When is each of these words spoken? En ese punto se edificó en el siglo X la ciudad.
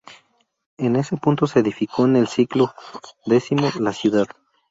En 0.79 0.95
ese 0.95 1.15
punto 1.15 1.45
se 1.45 1.59
edificó 1.59 2.05
en 2.05 2.15
el 2.15 2.27
siglo 2.27 2.73
X 3.27 3.51
la 3.79 3.93
ciudad. 3.93 4.25